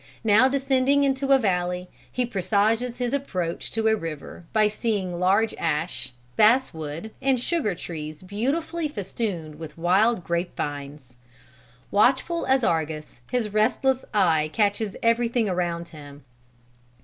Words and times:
Now 0.23 0.47
descending 0.47 1.03
into 1.03 1.31
a 1.31 1.37
valley, 1.37 1.87
he 2.11 2.25
presages 2.25 2.97
his 2.97 3.13
approach 3.13 3.69
to 3.69 3.87
a 3.87 3.95
river 3.95 4.45
by 4.51 4.67
seeing 4.67 5.19
large 5.19 5.53
ash, 5.59 6.11
basswood 6.35 7.11
and 7.21 7.39
sugar 7.39 7.75
trees 7.75 8.23
beautifully 8.23 8.87
festooned 8.87 9.59
with 9.59 9.77
wild 9.77 10.23
grape 10.23 10.57
vines. 10.57 11.13
Watchful 11.91 12.47
as 12.47 12.63
Argus, 12.63 13.21
his 13.29 13.53
restless 13.53 14.03
eye 14.11 14.49
catches 14.51 14.95
everything 15.03 15.47
around 15.47 15.89
him. 15.89 16.23